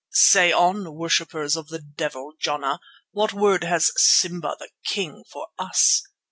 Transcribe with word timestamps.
"Say 0.13 0.51
on, 0.51 0.95
worshippers 0.95 1.55
of 1.55 1.67
the 1.67 1.77
devil 1.77 2.33
Jana. 2.39 2.79
What 3.11 3.33
word 3.33 3.63
has 3.63 3.91
Simba 3.97 4.55
the 4.57 4.69
King 4.83 5.23
for 5.31 5.49
us?" 5.59 6.01